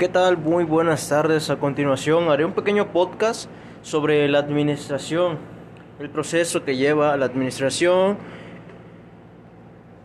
[0.00, 0.38] ¿Qué tal?
[0.38, 1.50] Muy buenas tardes.
[1.50, 3.50] A continuación haré un pequeño podcast
[3.82, 5.36] sobre la administración,
[5.98, 8.16] el proceso que lleva la administración,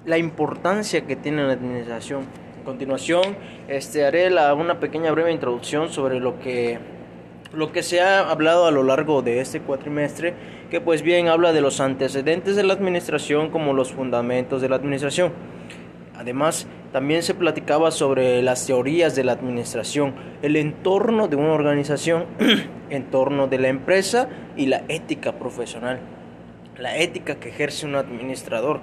[0.06, 2.24] la importancia que tiene la administración.
[2.62, 3.38] A continuación
[3.70, 6.78] este, haré la, una pequeña breve introducción sobre lo que,
[7.54, 10.34] lo que se ha hablado a lo largo de este cuatrimestre,
[10.70, 14.76] que pues bien habla de los antecedentes de la administración como los fundamentos de la
[14.76, 15.32] administración.
[16.18, 22.26] Además, también se platicaba sobre las teorías de la administración, el entorno de una organización,
[22.90, 26.00] entorno de la empresa y la ética profesional,
[26.78, 28.80] la ética que ejerce un administrador.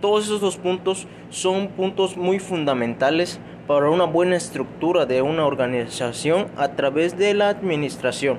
[0.00, 6.46] Todos esos dos puntos son puntos muy fundamentales para una buena estructura de una organización
[6.56, 8.38] a través de la administración.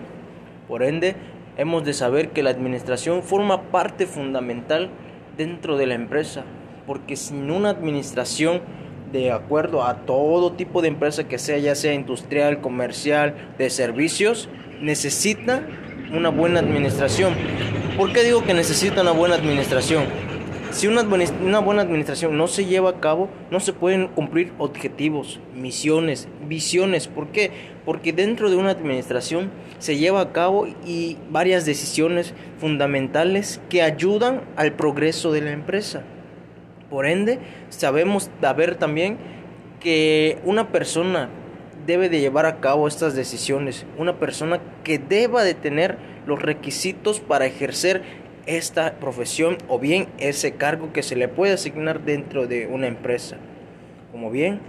[0.67, 1.15] Por ende,
[1.57, 4.89] hemos de saber que la administración forma parte fundamental
[5.37, 6.43] dentro de la empresa,
[6.85, 8.61] porque sin una administración
[9.11, 14.49] de acuerdo a todo tipo de empresa que sea, ya sea industrial, comercial, de servicios,
[14.81, 15.65] necesita
[16.13, 17.33] una buena administración.
[17.97, 20.05] ¿Por qué digo que necesita una buena administración?
[20.71, 21.03] Si una,
[21.59, 27.09] buena administración no se lleva a cabo, no se pueden cumplir objetivos, misiones, visiones.
[27.09, 27.51] ¿Por qué?
[27.83, 34.43] Porque dentro de una administración se lleva a cabo y varias decisiones fundamentales que ayudan
[34.55, 36.03] al progreso de la empresa.
[36.91, 37.39] Por ende,
[37.69, 39.17] sabemos ver también
[39.79, 41.29] que una persona
[41.87, 47.21] debe de llevar a cabo estas decisiones, una persona que deba de tener los requisitos
[47.21, 48.01] para ejercer
[48.45, 53.37] esta profesión o bien ese cargo que se le puede asignar dentro de una empresa.
[54.11, 54.59] Como bien,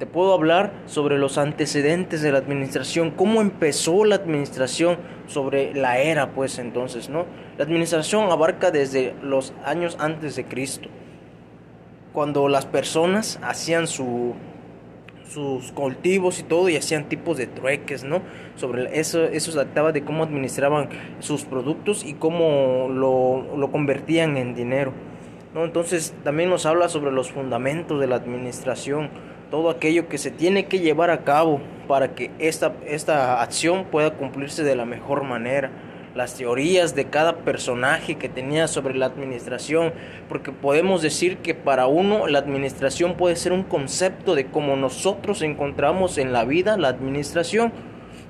[0.00, 4.98] te puedo hablar sobre los antecedentes de la administración, cómo empezó la administración
[5.28, 7.24] sobre la era, pues entonces, ¿no?
[7.56, 10.88] La administración abarca desde los años antes de Cristo
[12.18, 14.34] cuando las personas hacían su,
[15.32, 18.22] sus cultivos y todo y hacían tipos de trueques, ¿no?
[18.56, 20.88] Sobre eso, eso se trataba de cómo administraban
[21.20, 24.92] sus productos y cómo lo, lo convertían en dinero,
[25.54, 25.64] ¿no?
[25.64, 29.10] Entonces también nos habla sobre los fundamentos de la administración,
[29.52, 34.14] todo aquello que se tiene que llevar a cabo para que esta, esta acción pueda
[34.14, 35.70] cumplirse de la mejor manera
[36.18, 39.92] las teorías de cada personaje que tenía sobre la administración,
[40.28, 45.42] porque podemos decir que para uno la administración puede ser un concepto de cómo nosotros
[45.42, 47.72] encontramos en la vida la administración,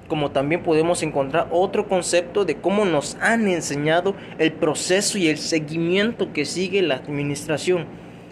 [0.07, 5.39] como también podemos encontrar otro concepto de cómo nos han enseñado el proceso y el
[5.39, 7.87] seguimiento que sigue la administración.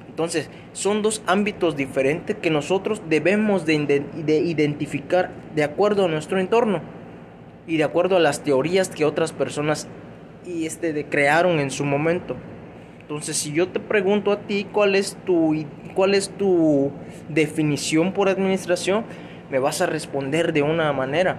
[0.07, 6.39] Entonces, son dos ámbitos diferentes que nosotros debemos de, de identificar de acuerdo a nuestro
[6.39, 6.96] entorno
[7.67, 9.89] y de acuerdo a las teorías que otras personas
[10.47, 12.37] y este de crearon en su momento.
[13.01, 15.55] Entonces, si yo te pregunto a ti cuál es tu
[15.95, 16.93] cuál es tu
[17.29, 19.05] definición por administración,
[19.51, 21.39] me vas a responder de una manera.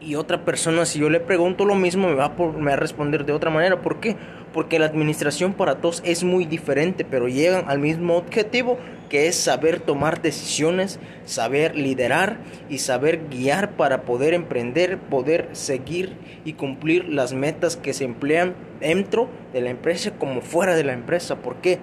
[0.00, 3.24] Y otra persona, si yo le pregunto lo mismo, me va, me va a responder
[3.24, 3.82] de otra manera.
[3.82, 4.16] ¿Por qué?
[4.52, 9.36] Porque la administración para todos es muy diferente, pero llegan al mismo objetivo, que es
[9.36, 16.12] saber tomar decisiones, saber liderar y saber guiar para poder emprender, poder seguir
[16.44, 20.92] y cumplir las metas que se emplean dentro de la empresa como fuera de la
[20.92, 21.36] empresa.
[21.36, 21.78] ¿Por qué?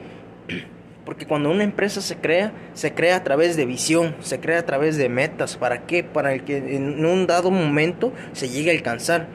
[1.06, 4.66] Porque cuando una empresa se crea, se crea a través de visión, se crea a
[4.66, 5.57] través de metas.
[5.57, 6.03] ¿Para qué?
[6.03, 9.28] Para el que en un dado momento se llegue a alcanzar.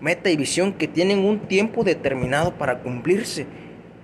[0.00, 3.46] Meta y visión que tienen un tiempo determinado para cumplirse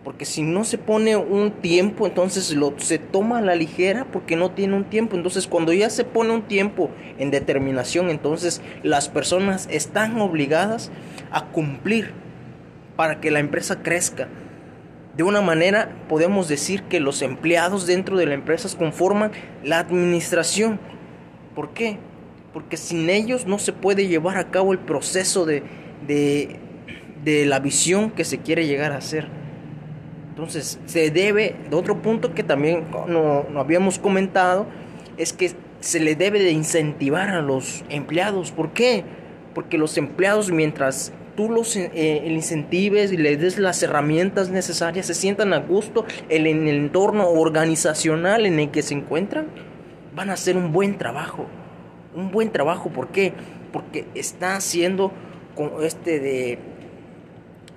[0.04, 4.36] porque si no se pone un tiempo, entonces lo, se toma a la ligera porque
[4.36, 5.16] no tiene un tiempo.
[5.16, 10.90] Entonces cuando ya se pone un tiempo en determinación, entonces las personas están obligadas
[11.30, 12.12] a cumplir
[12.96, 14.28] para que la empresa crezca.
[15.16, 19.32] De una manera podemos decir que los empleados dentro de la empresa conforman
[19.64, 20.78] la administración.
[21.54, 21.96] ¿Por qué?
[22.52, 25.62] Porque sin ellos no se puede llevar a cabo el proceso de,
[26.06, 26.56] de,
[27.24, 29.43] de la visión que se quiere llegar a hacer.
[30.34, 34.66] Entonces, se debe, de otro punto que también no, habíamos comentado,
[35.16, 38.50] es que se le debe de incentivar a los empleados.
[38.50, 39.04] ¿Por qué?
[39.54, 45.14] Porque los empleados, mientras tú los eh, incentives y les des las herramientas necesarias, se
[45.14, 49.46] sientan a gusto en el entorno organizacional en el que se encuentran,
[50.16, 51.46] van a hacer un buen trabajo.
[52.12, 53.34] Un buen trabajo, ¿por qué?
[53.72, 55.12] Porque está haciendo
[55.80, 56.58] este de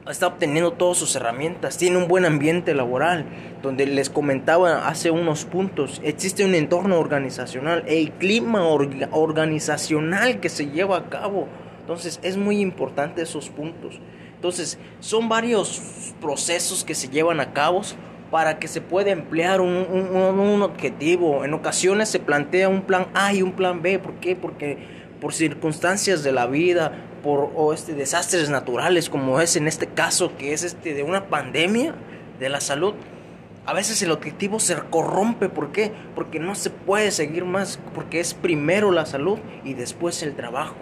[0.10, 3.26] está obteniendo todas sus herramientas, tiene un buen ambiente laboral,
[3.62, 10.68] donde les comentaba hace unos puntos, existe un entorno organizacional, el clima organizacional que se
[10.68, 11.48] lleva a cabo.
[11.82, 14.00] Entonces es muy importante esos puntos.
[14.36, 17.82] Entonces son varios procesos que se llevan a cabo
[18.30, 21.46] para que se pueda emplear un, un, objetivo.
[21.46, 24.00] En ocasiones se plantea un plan A y un plan B.
[24.00, 24.36] ¿Por qué?
[24.36, 24.78] Porque
[25.22, 26.92] por circunstancias de la vida,
[27.24, 31.28] por o este, desastres naturales como es en este caso, que es este de una
[31.28, 31.96] pandemia
[32.40, 32.94] de la salud,
[33.68, 35.50] a veces el objetivo se corrompe.
[35.50, 35.92] ¿Por qué?
[36.16, 40.78] Porque no se puede seguir más, porque es primero la salud y después el trabajo.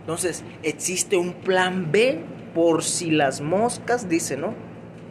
[0.00, 2.20] Entonces, existe un plan B
[2.54, 4.54] por si las moscas, dice, ¿no?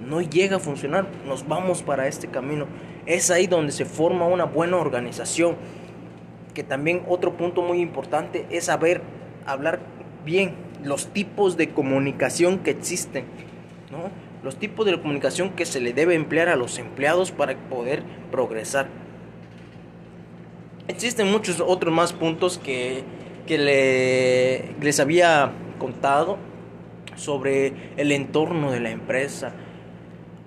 [0.04, 2.66] No llega a funcionar, nos vamos para este camino.
[3.06, 5.58] Es ahí donde se forma una buena organización.
[6.56, 9.04] Que también otro punto muy importante es saber
[9.46, 9.80] hablar
[10.26, 10.54] bien
[10.84, 13.26] los tipos de comunicación que existen,
[13.92, 14.10] ¿no?
[14.44, 18.88] Los tipos de comunicación que se le debe emplear a los empleados para poder progresar.
[20.88, 23.04] Existen muchos otros más puntos que
[23.46, 26.38] que le, les había contado
[27.16, 29.54] sobre el entorno de la empresa.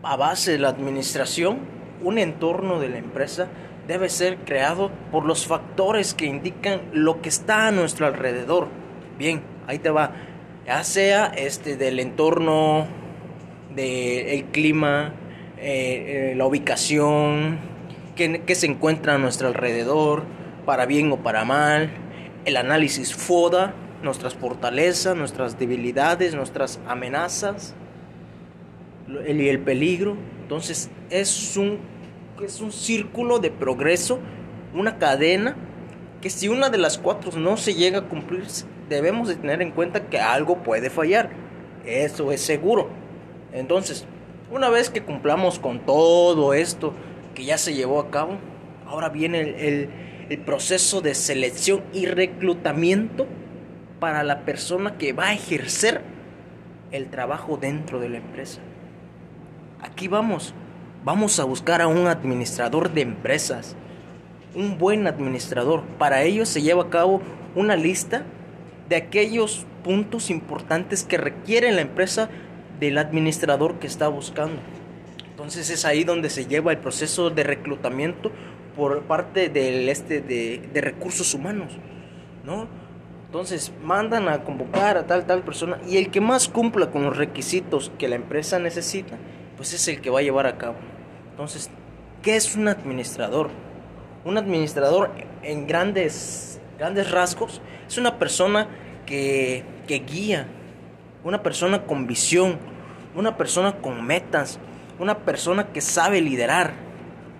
[0.03, 1.59] A base de la administración,
[2.03, 3.49] un entorno de la empresa
[3.87, 8.69] debe ser creado por los factores que indican lo que está a nuestro alrededor.
[9.19, 10.13] Bien, ahí te va.
[10.67, 12.87] Ya sea este del entorno,
[13.75, 15.15] del clima,
[15.59, 17.59] eh, eh, la ubicación,
[18.17, 20.25] que, se encuentra a nuestro alrededor,
[20.65, 21.91] para bien o para mal
[22.45, 27.75] el análisis FODA, nuestras fortalezas, nuestras debilidades, nuestras amenazas
[29.09, 30.17] y el peligro.
[30.43, 31.79] Entonces es un,
[32.43, 34.19] es un círculo de progreso,
[34.75, 35.57] una cadena
[36.21, 38.45] que si una de las cuatro no se llega a cumplir,
[38.89, 41.31] debemos de tener en cuenta que algo puede fallar.
[41.85, 42.89] Eso es seguro.
[43.53, 44.07] Entonces,
[44.51, 46.95] una vez que cumplamos con todo esto
[47.35, 48.39] que ya se llevó a cabo,
[48.87, 49.89] ahora viene el
[50.29, 53.27] el proceso de selección y reclutamiento
[54.01, 56.03] para la persona que va a ejercer
[56.93, 58.61] el trabajo dentro de la empresa.
[59.81, 60.55] Aquí vamos,
[61.05, 63.77] vamos a buscar a un administrador de empresas,
[64.55, 65.83] un buen administrador.
[65.99, 67.21] Para ello se lleva a cabo
[67.55, 68.25] una lista
[68.89, 72.29] de aquellos puntos importantes que requiere la empresa
[72.81, 74.61] del administrador que está buscando.
[75.31, 78.31] Entonces es ahí donde se lleva el proceso de reclutamiento
[78.77, 81.73] por parte del este de, recursos humanos,
[82.45, 82.67] ¿no?
[83.27, 87.17] Entonces mandan a convocar a tal tal persona y el que más cumpla con los
[87.17, 89.17] requisitos que la empresa necesita,
[89.57, 90.77] pues es el que va a llevar a cabo.
[91.31, 91.69] Entonces,
[92.23, 93.51] ¿qué es un administrador?
[94.25, 95.11] Un administrador
[95.43, 98.69] en grandes grandes rasgos es una persona
[99.07, 100.47] que, que guía,
[101.23, 102.59] una persona con visión,
[103.15, 104.59] una persona con metas,
[104.99, 106.73] una persona que sabe liderar,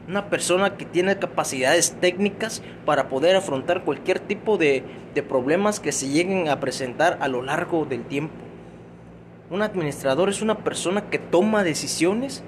[0.09, 4.85] una persona que tiene capacidades técnicas para poder afrontar cualquier tipo de,
[5.29, 8.35] problemas que se lleguen a presentar a lo largo del tiempo.
[9.51, 12.43] Un administrador es una persona que toma decisiones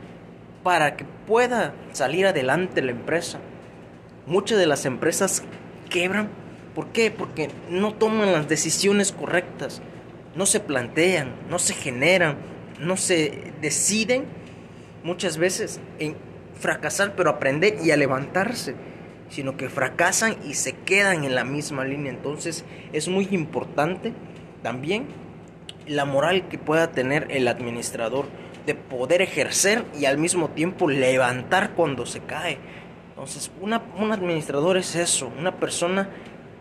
[0.64, 3.38] para que pueda salir adelante la empresa.
[4.26, 5.44] Muchas de las empresas
[5.88, 6.28] quebran.
[6.76, 7.10] ¿Por qué?
[7.10, 9.80] Porque no toman las decisiones correctas,
[10.34, 12.36] no se plantean, no se generan,
[12.78, 14.26] no se deciden
[15.02, 16.16] muchas veces en
[16.60, 18.74] fracasar, pero aprender y a levantarse,
[19.30, 22.12] sino que fracasan y se quedan en la misma línea.
[22.12, 24.12] Entonces es muy importante
[24.62, 25.06] también
[25.86, 28.26] la moral que pueda tener el administrador
[28.66, 32.58] de poder ejercer y al mismo tiempo levantar cuando se cae.
[33.10, 36.10] Entonces, una, un administrador es eso, una persona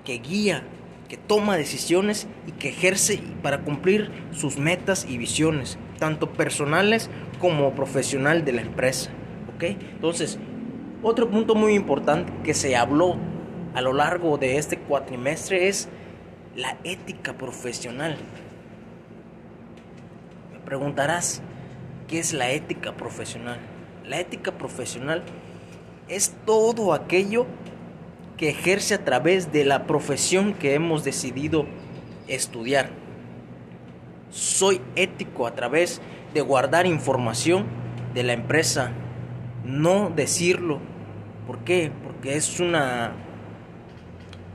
[0.05, 0.63] que guía,
[1.09, 7.09] que toma decisiones y que ejerce para cumplir sus metas y visiones, tanto personales
[7.39, 9.11] como profesional de la empresa.
[9.59, 10.37] Entonces,
[11.01, 13.15] otro punto muy importante que se habló
[13.73, 15.87] a lo largo de este cuatrimestre es
[16.55, 18.17] la ética profesional.
[20.53, 21.41] Me preguntarás,
[22.07, 23.59] ¿qué es la ética profesional?
[24.05, 25.23] La ética profesional
[26.07, 27.45] es todo aquello
[28.37, 31.65] que ejerce a través de la profesión que hemos decidido
[32.27, 32.89] estudiar.
[34.29, 36.01] Soy ético a través
[36.33, 37.65] de guardar información
[38.13, 38.91] de la empresa
[39.65, 40.79] no decirlo.
[41.47, 41.91] ¿Por qué?
[42.03, 43.13] Porque es una...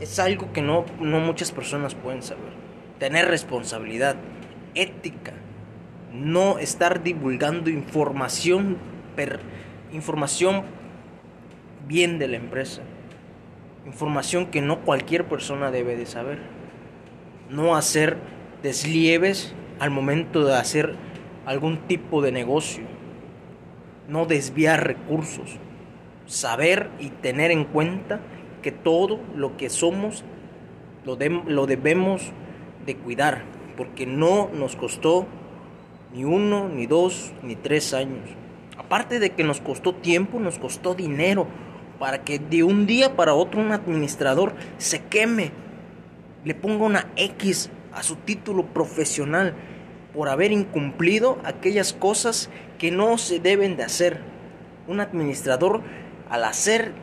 [0.00, 2.52] Es algo que no, no muchas personas pueden saber.
[2.98, 4.16] Tener responsabilidad,
[4.74, 5.32] ética,
[6.12, 8.78] no estar divulgando información,
[9.14, 9.40] per,
[9.92, 10.62] información
[11.86, 12.82] bien de la empresa.
[13.86, 16.38] Información que no cualquier persona debe de saber.
[17.48, 18.18] No hacer
[18.62, 20.94] deslieves al momento de hacer
[21.46, 22.84] algún tipo de negocio
[24.10, 25.56] no desviar recursos,
[26.26, 28.20] saber y tener en cuenta
[28.60, 30.24] que todo lo que somos
[31.04, 32.32] lo, lo debemos
[32.84, 33.44] de cuidar,
[33.76, 35.26] porque no nos costó
[36.12, 38.28] ni uno, ni dos, ni tres años.
[38.76, 41.46] Aparte de que nos costó tiempo, nos costó dinero
[42.00, 45.52] para que de un día para otro un administrador se queme,
[46.44, 49.54] le ponga una X a su título profesional
[50.14, 54.22] por haber incumplido aquellas cosas que no se deben de hacer.
[54.88, 55.82] Un administrador
[56.30, 56.94] al hacer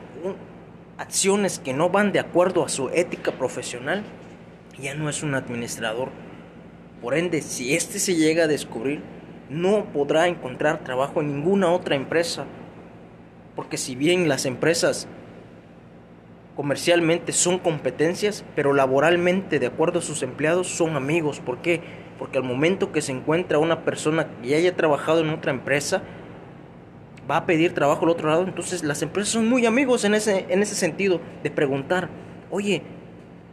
[0.97, 4.03] acciones que no van de acuerdo a su ética profesional
[4.81, 6.09] ya no es un administrador.
[7.03, 9.03] Por ende, si éste se llega a descubrir,
[9.49, 12.45] no podrá encontrar trabajo en ninguna otra empresa.
[13.57, 15.07] Porque si bien las empresas
[16.55, 21.39] comercialmente son competencias, pero laboralmente, de acuerdo a sus empleados, son amigos.
[21.39, 21.81] ¿Por qué?
[22.17, 26.03] Porque al momento que se encuentra una persona que ya haya trabajado en otra empresa,
[27.29, 28.43] va a pedir trabajo al otro lado.
[28.43, 32.09] Entonces las empresas son muy amigos en ese, en ese sentido, de preguntar,
[32.51, 32.83] oye,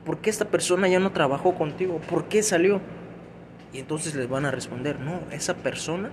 [0.05, 1.99] ¿por qué esta persona ya no trabajó contigo?
[2.09, 2.81] ¿Por qué salió?
[3.73, 6.11] Y entonces les van a responder, no, esa persona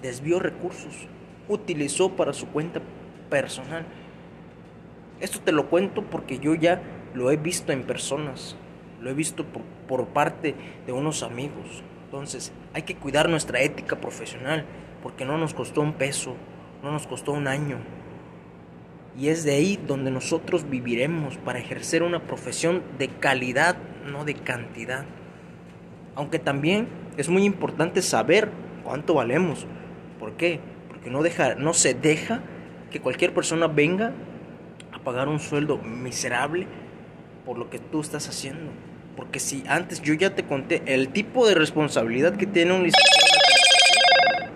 [0.00, 1.06] desvió recursos,
[1.48, 2.80] utilizó para su cuenta
[3.30, 3.86] personal.
[5.20, 6.82] Esto te lo cuento porque yo ya
[7.14, 8.56] lo he visto en personas,
[9.00, 9.44] lo he visto
[9.88, 10.54] por, parte
[10.86, 11.82] de unos amigos.
[12.04, 14.64] Entonces hay que cuidar nuestra ética profesional
[15.02, 16.34] porque no nos costó un peso,
[16.82, 17.78] no nos costó un año.
[19.18, 23.76] Y es de ahí donde nosotros viviremos para ejercer una profesión de calidad,
[24.10, 25.04] no de cantidad.
[26.14, 28.50] Aunque también es muy importante saber
[28.82, 29.66] cuánto valemos.
[30.18, 30.60] ¿Por qué?
[31.02, 32.42] Porque no, deja, no se deja
[32.92, 34.12] que cualquier persona venga
[34.92, 36.68] a pagar un sueldo miserable
[37.44, 38.70] por lo que tú estás haciendo.
[39.16, 43.32] Porque si antes yo ya te conté el tipo de responsabilidad que tiene un licenciado,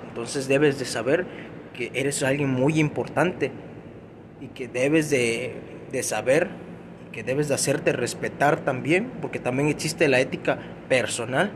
[0.08, 1.26] entonces debes de saber
[1.74, 3.50] que eres alguien muy importante
[4.40, 5.56] y que debes de,
[5.90, 6.48] de saber
[7.10, 11.50] que debes de hacerte respetar también, porque también existe la ética personal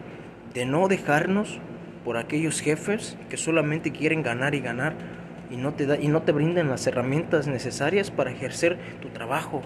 [0.52, 1.60] de no dejarnos
[2.04, 4.94] por aquellos jefes que solamente quieren ganar y ganar
[5.50, 9.62] y no te da, y no te brindan las herramientas necesarias para ejercer tu trabajo.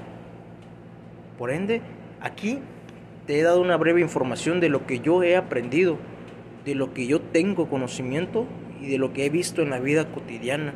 [1.38, 1.83] Por ende,
[2.21, 2.61] aquí
[3.26, 5.99] te he dado una breve información de lo que yo he aprendido,
[6.64, 8.47] de lo que yo tengo conocimiento
[8.81, 10.73] y de lo que he visto en la vida cotidiana,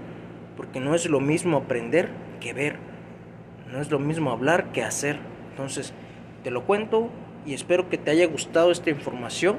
[0.57, 2.11] porque no es lo mismo aprender
[2.41, 2.77] que ver.
[3.71, 5.19] No es lo mismo hablar que hacer.
[5.51, 5.93] Entonces,
[6.43, 7.11] te lo cuento
[7.45, 9.57] y espero que te haya gustado esta información.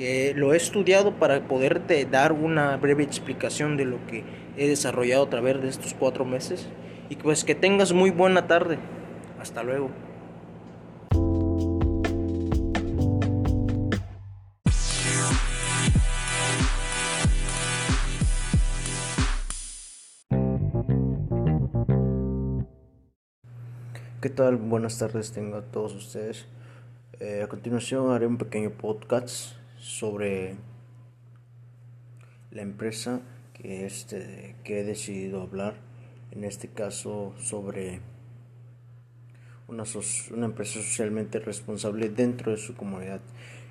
[0.00, 4.24] Que lo he estudiado para poderte dar una breve explicación de lo que
[4.56, 6.70] he desarrollado a través de estos cuatro meses.
[7.10, 8.78] Y pues que tengas muy buena tarde.
[9.38, 9.90] Hasta luego.
[24.22, 24.56] ¿Qué tal?
[24.56, 26.46] Buenas tardes tengo a todos ustedes.
[27.18, 30.54] Eh, a continuación haré un pequeño podcast sobre
[32.52, 33.22] la empresa
[33.54, 35.74] que, este, que he decidido hablar.
[36.30, 38.00] En este caso sobre
[39.66, 39.82] una,
[40.32, 43.20] una empresa socialmente responsable dentro de su comunidad.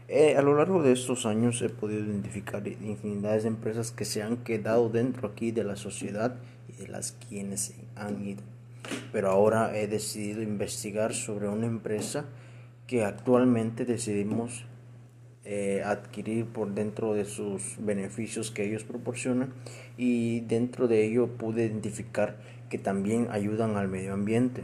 [0.10, 4.24] Eh, a lo largo de estos años he podido identificar infinidades de empresas que se
[4.24, 6.36] han quedado dentro aquí de la sociedad
[6.68, 8.44] y de las quienes han ido
[9.12, 12.26] pero ahora he decidido investigar sobre una empresa
[12.88, 14.66] que actualmente decidimos
[15.52, 19.52] eh, adquirir por dentro de sus beneficios que ellos proporcionan
[19.98, 22.38] y dentro de ello pude identificar
[22.70, 24.62] que también ayudan al medio ambiente.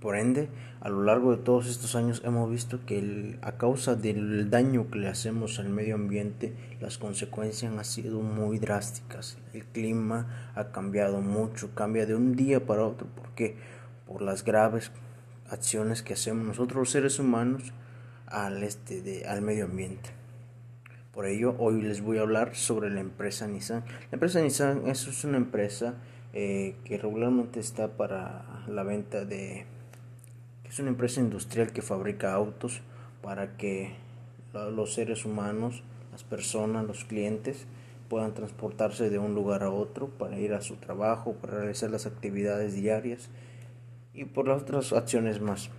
[0.00, 0.48] Por ende,
[0.80, 4.98] a lo largo de todos estos años hemos visto que a causa del daño que
[4.98, 9.38] le hacemos al medio ambiente, las consecuencias han sido muy drásticas.
[9.52, 13.06] El clima ha cambiado mucho, cambia de un día para otro.
[13.06, 13.54] ¿Por qué?
[14.08, 14.90] Por las graves
[15.48, 17.72] acciones que hacemos nosotros los seres humanos
[18.26, 20.10] al, este de, al medio ambiente.
[21.12, 23.84] Por ello, hoy les voy a hablar sobre la empresa Nissan.
[24.10, 25.94] La empresa Nissan es una empresa
[26.32, 29.66] eh, que regularmente está para la venta de
[30.74, 32.80] es una empresa industrial que fabrica autos
[33.22, 33.94] para que
[34.52, 37.68] los seres humanos, las personas, los clientes
[38.08, 42.06] puedan transportarse de un lugar a otro para ir a su trabajo, para realizar las
[42.06, 43.30] actividades diarias
[44.12, 45.70] y por las otras acciones más.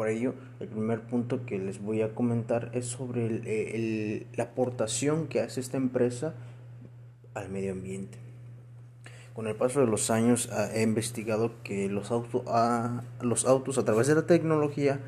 [0.00, 5.42] Por ello, el primer punto que les voy a comentar es sobre la aportación que
[5.42, 6.32] hace esta empresa
[7.34, 8.16] al medio ambiente.
[9.34, 13.84] Con el paso de los años he investigado que los, autos ah, los autos a
[13.84, 15.00] través de la tecnología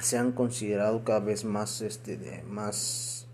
[0.00, 3.28] se han considerado cada vez más este más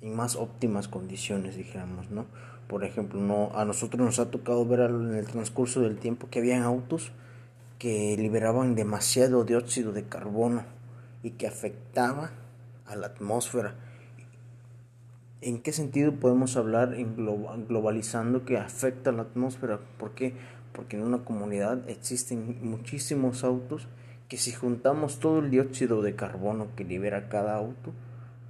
[0.00, 2.26] en más óptimas condiciones dijéramos no
[2.68, 6.38] por ejemplo no a nosotros nos ha tocado ver en el transcurso del tiempo que
[6.38, 7.10] habían autos
[7.82, 10.62] que liberaban demasiado dióxido de carbono
[11.24, 12.30] y que afectaba
[12.86, 13.74] a la atmósfera
[15.40, 19.80] ¿En qué sentido podemos hablar globalizando que afecta la atmósfera?
[19.98, 20.34] ¿Por qué?
[20.72, 23.88] Porque en una comunidad existen muchísimos autos
[24.28, 27.92] que si juntamos todo el dióxido de carbono que libera cada auto,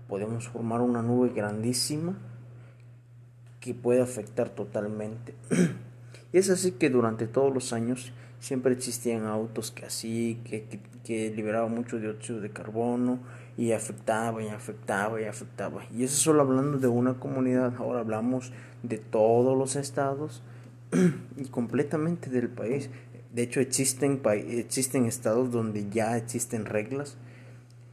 [0.06, 2.18] podemos formar una nube grandísima
[3.58, 5.34] que puede afectar totalmente.
[6.34, 10.66] y es así que durante todos los años siempre existían autos que así, que,
[11.04, 13.20] que, liberaban mucho dióxido de carbono
[13.56, 15.84] y afectaba y afectaba y afectaba.
[15.92, 20.42] Y eso solo hablando de una comunidad, ahora hablamos de todos los estados
[21.36, 22.90] y completamente del país.
[23.32, 27.18] De hecho existen, existen estados donde ya existen reglas,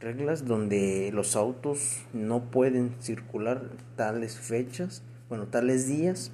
[0.00, 6.32] reglas donde los autos no pueden circular tales fechas, bueno, tales días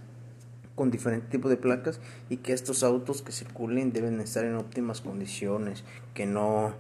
[0.77, 1.99] con diferentes tipos de placas
[2.31, 5.83] y que estos autos que circulen deben estar en óptimas condiciones,
[6.15, 6.75] que no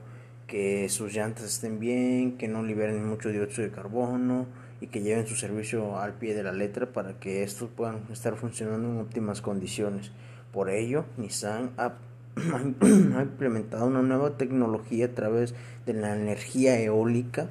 [0.46, 4.46] que sus llantas estén bien, que no liberen mucho dióxido de carbono
[4.80, 8.36] y que lleven su servicio al pie de la letra para que estos puedan estar
[8.36, 10.12] funcionando en óptimas condiciones.
[10.52, 11.94] Por ello, Nissan ha,
[13.16, 17.48] ha implementado una nueva tecnología a través de la energía eólica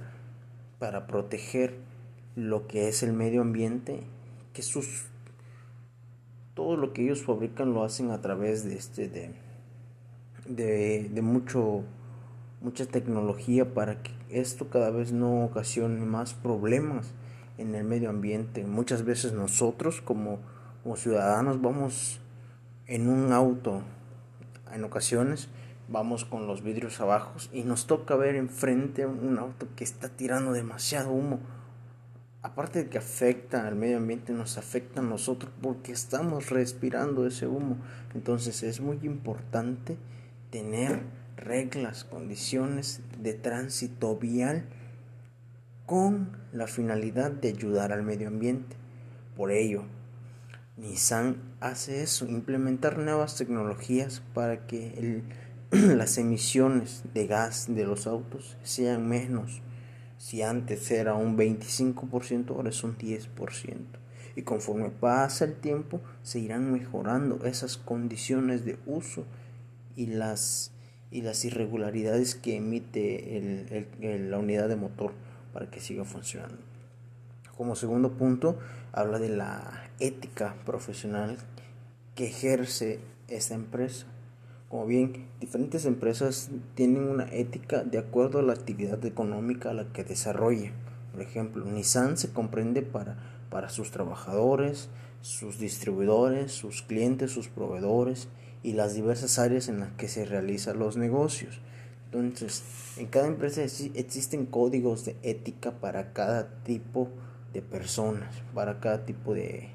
[0.79, 1.75] para proteger
[2.35, 4.03] lo que es el medio ambiente,
[4.53, 5.05] que sus
[6.55, 9.31] todo lo que ellos fabrican lo hacen a través de este de,
[10.47, 11.83] de, de mucho
[12.61, 17.13] mucha tecnología para que esto cada vez no ocasione más problemas
[17.57, 18.65] en el medio ambiente.
[18.65, 20.39] Muchas veces nosotros como,
[20.81, 22.19] como ciudadanos vamos
[22.87, 23.83] en un auto,
[24.73, 25.49] en ocasiones
[25.87, 30.51] vamos con los vidrios abajo y nos toca ver enfrente un auto que está tirando
[30.51, 31.39] demasiado humo
[32.45, 37.47] aparte de que afecta al medio ambiente, nos afecta a nosotros porque estamos respirando ese
[37.47, 37.77] humo.
[38.13, 39.97] Entonces es muy importante
[40.51, 41.01] tener
[41.37, 44.65] reglas, condiciones de tránsito vial
[45.87, 48.75] con la finalidad de ayudar al medio ambiente.
[49.35, 49.81] Por ello,
[50.77, 55.23] Nissan hace eso, implementar nuevas tecnologías para que
[55.71, 59.63] las emisiones de gas de los autos sean menos
[60.17, 63.75] si antes era un 25%, ahora es un 10%.
[64.35, 69.23] Y conforme pasa el tiempo, se irán mejorando esas condiciones de uso
[69.95, 70.71] y las,
[71.09, 75.13] y las irregularidades que emite la unidad de motor
[75.53, 76.57] para que siga funcionando.
[77.55, 78.59] Como segundo punto,
[78.91, 81.37] habla de la ética profesional
[82.13, 84.07] que ejerce esta empresa.
[84.75, 89.85] Como bien, diferentes empresas tienen una ética de acuerdo a la actividad económica a la
[89.93, 90.73] que desarrolla.
[91.13, 93.15] Por ejemplo, Nissan se comprende para,
[93.49, 94.89] para sus trabajadores,
[95.21, 98.27] sus distribuidores, sus clientes, sus proveedores
[98.63, 101.61] y las diversas áreas en las que se realizan los negocios.
[102.11, 102.61] Entonces,
[102.97, 107.07] en cada empresa existen códigos de ética para cada tipo
[107.53, 109.69] de personas, para cada tipo de,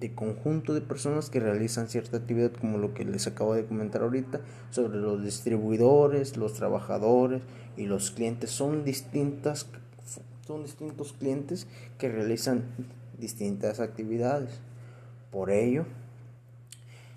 [0.00, 4.02] de conjunto de personas que realizan cierta actividad como lo que les acabo de comentar
[4.02, 7.42] ahorita sobre los distribuidores, los trabajadores
[7.76, 9.66] y los clientes son distintas
[10.46, 11.66] son distintos clientes
[11.98, 12.62] que realizan
[13.18, 14.60] distintas actividades.
[15.32, 15.86] Por ello,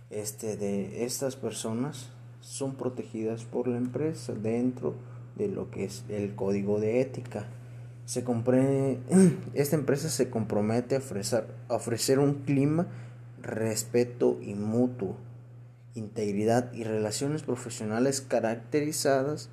[0.09, 2.09] este de estas personas
[2.41, 4.95] son protegidas por la empresa dentro
[5.37, 7.45] de lo que es el código de ética
[8.09, 8.23] se
[9.53, 12.87] esta empresa se compromete a ofrecer, ofrecer un clima,
[13.39, 15.15] respeto y mutuo,
[15.93, 19.51] integridad y relaciones profesionales caracterizadas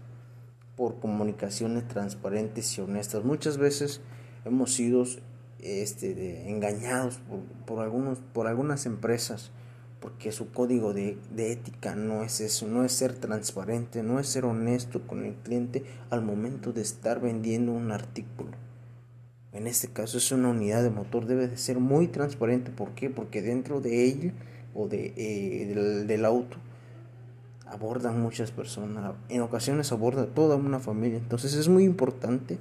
[0.74, 3.24] por comunicaciones transparentes y honestas.
[3.24, 4.00] Muchas veces
[4.46, 5.04] hemos sido
[5.60, 9.50] este, engañados por, por, algunos, por algunas empresas
[10.06, 14.44] porque su código de, ética no es eso, no es ser transparente, no es ser
[14.44, 18.52] honesto con el cliente al momento de estar vendiendo un artículo.
[19.50, 22.70] En este caso es una unidad de motor, debe de ser muy transparente.
[22.70, 23.10] ¿Por qué?
[23.10, 24.32] Porque dentro de ella
[24.76, 26.56] o de, eh, del, auto
[27.66, 31.18] abordan muchas personas, en ocasiones aborda toda una familia.
[31.18, 32.60] Entonces es muy importante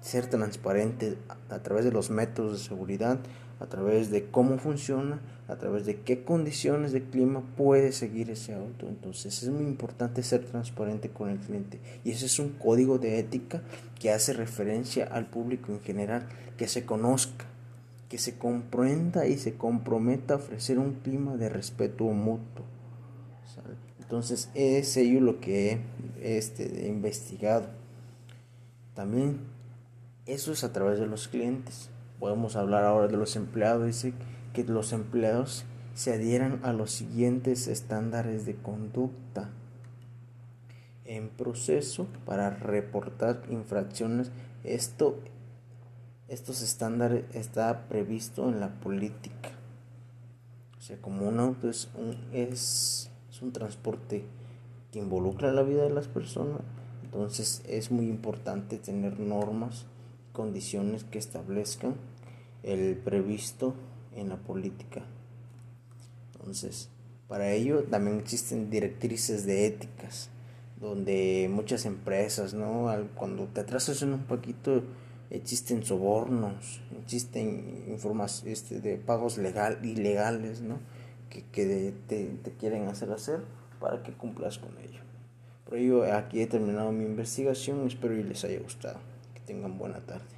[0.00, 1.16] ser transparente
[1.48, 3.20] a través de los métodos de seguridad,
[3.62, 8.54] a través de cómo funciona, a través de qué condiciones de clima puede seguir ese
[8.54, 8.88] auto.
[8.88, 11.78] Entonces es muy importante ser transparente con el cliente.
[12.02, 13.62] Y ese es un código de ética
[14.00, 17.44] que hace referencia al público en general, que se conozca,
[18.08, 22.64] que se comprenda y se comprometa a ofrecer un clima de respeto mutuo.
[24.00, 25.78] Entonces es ello lo que
[26.20, 27.68] he este, investigado.
[28.94, 29.38] También
[30.26, 31.91] eso es a través de los clientes
[32.22, 34.14] podemos hablar ahora de los empleados, dice
[34.52, 39.50] que los empleados se adhieran a los siguientes estándares de conducta
[41.04, 44.30] en proceso para reportar infracciones.
[44.62, 45.18] Esto,
[46.28, 49.50] estos estándares está previsto en la política.
[50.78, 54.24] O sea, como un auto es un, es, es un transporte
[54.92, 56.60] que involucra la vida de las personas,
[57.02, 59.86] entonces es muy importante tener normas
[60.32, 61.96] condiciones que establezcan
[62.62, 63.74] el previsto
[64.14, 65.02] en la política.
[66.34, 66.88] Entonces,
[67.28, 70.28] para ello también existen directrices de éticas,
[70.80, 72.92] donde muchas empresas, ¿no?
[73.14, 74.82] Cuando te atrasas en un poquito,
[75.30, 80.78] existen sobornos, existen informas este, de pagos legal, ilegales, ¿no?
[81.30, 83.40] Que, te, quieren hacer hacer
[83.80, 85.00] para que cumplas con ello.
[85.64, 88.98] Por ello, aquí he terminado mi investigación, espero que les haya gustado.
[89.32, 90.31] Que tengan buena tarde.